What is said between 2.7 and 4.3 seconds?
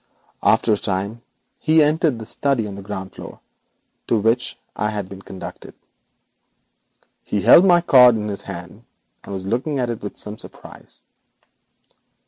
the ground floor, to